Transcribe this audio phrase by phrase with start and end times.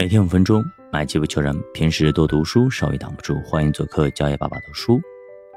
[0.00, 1.54] 每天五分钟，买机不求人。
[1.74, 3.38] 平时多读书，稍微挡不住。
[3.42, 4.98] 欢迎做客教爷爸爸读书，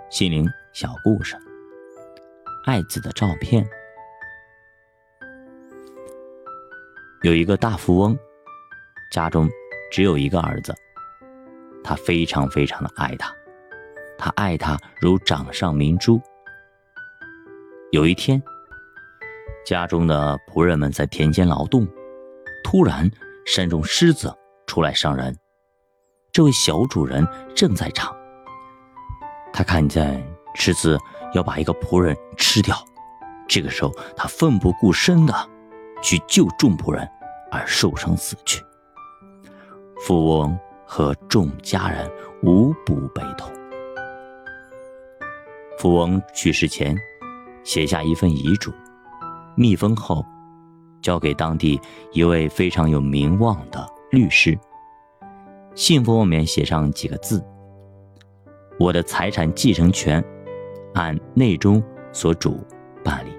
[0.10, 1.38] 心灵小故事。
[2.66, 3.66] 爱子的照片。
[7.22, 8.20] 有一个大富翁，
[9.14, 9.50] 家中
[9.90, 10.76] 只有一个儿子，
[11.82, 13.34] 他非常非常的爱他，
[14.18, 16.22] 他爱他如掌上明珠。
[17.94, 18.44] 有一天，
[19.66, 21.88] 家中的仆人们在田间劳动，
[22.62, 23.10] 突然。
[23.46, 24.34] 山中狮子
[24.68, 25.38] 出来伤人，
[26.32, 28.16] 这位小主人正在场。
[29.52, 30.26] 他看见
[30.56, 30.98] 狮子
[31.34, 32.76] 要把一个仆人吃掉，
[33.48, 35.34] 这个时候他奋不顾身的
[36.02, 37.08] 去救众仆人，
[37.52, 38.64] 而受伤死去。
[40.00, 42.10] 富翁和众家人
[42.42, 43.52] 无不悲痛。
[45.78, 46.98] 富翁去世前
[47.64, 48.72] 写下一份遗嘱，
[49.56, 50.26] 密封后。
[51.04, 51.80] 交给当地
[52.12, 54.58] 一位非常有名望的律师。
[55.76, 57.44] 信封外面写上几个字
[58.80, 60.24] ：“我的财产继承权
[60.94, 62.66] 按内中所主
[63.04, 63.32] 办理。”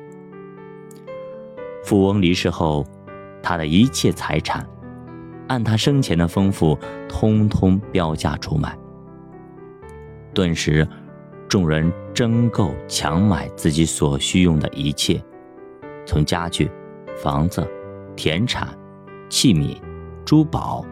[1.83, 2.85] 富翁离世后，
[3.43, 4.67] 他的一切财产
[5.49, 8.77] 按他生前的丰富，通通标价出卖。
[10.33, 10.87] 顿时，
[11.49, 15.23] 众人争购强买自己所需用的一切，
[16.05, 16.71] 从家具。
[17.17, 17.67] 房子、
[18.17, 18.69] 田产、
[19.29, 19.77] 器皿、
[20.25, 20.85] 珠宝，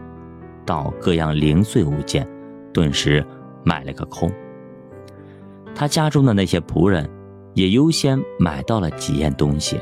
[0.65, 2.27] 到各样零碎物件，
[2.73, 3.25] 顿时
[3.63, 4.31] 买了个空。
[5.75, 7.09] 他家中的那些仆人，
[7.53, 9.79] 也优先买到了几样东西。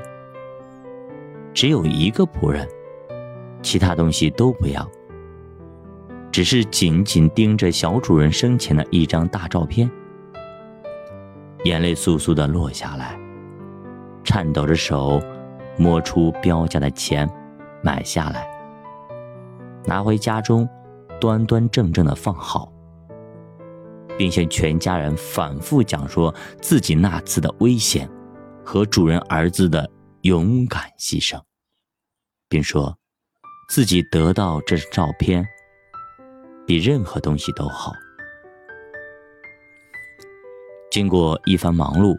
[1.53, 2.67] 只有一个仆人，
[3.61, 4.89] 其他东西都不要，
[6.31, 9.89] 只是紧紧盯着小主人生前的一张大照片，
[11.65, 13.19] 眼泪簌簌的落下来，
[14.23, 15.21] 颤抖着手。
[15.77, 17.29] 摸出标价的钱，
[17.81, 18.47] 买下来，
[19.85, 20.67] 拿回家中，
[21.19, 22.71] 端端正正的放好，
[24.17, 28.09] 并向全家人反复讲说自己那次的危险
[28.63, 29.89] 和主人儿子的
[30.21, 31.41] 勇敢牺牲，
[32.47, 32.95] 并说
[33.69, 35.47] 自己得到这照片
[36.67, 37.91] 比任何东西都好。
[40.91, 42.15] 经过一番忙碌，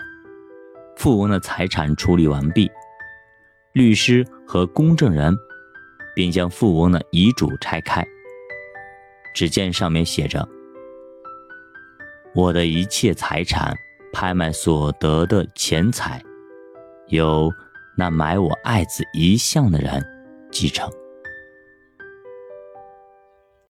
[0.96, 2.70] 富翁的财产处理完毕。
[3.72, 5.36] 律师和公证人
[6.14, 8.06] 并将富翁的遗嘱拆开，
[9.34, 10.46] 只见上面写着
[12.34, 13.74] ：“我的一切财产
[14.12, 16.22] 拍卖所得的钱财，
[17.08, 17.50] 由
[17.96, 20.04] 那买我爱子遗像的人
[20.50, 20.90] 继承。”